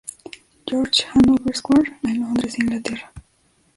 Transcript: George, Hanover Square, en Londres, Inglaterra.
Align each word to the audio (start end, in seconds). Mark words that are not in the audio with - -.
George, 0.65 1.03
Hanover 1.13 1.53
Square, 1.55 1.99
en 2.05 2.21
Londres, 2.21 2.57
Inglaterra. 2.57 3.13